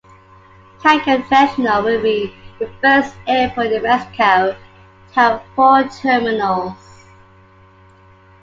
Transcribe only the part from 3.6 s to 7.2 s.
in Mexico to have four terminals.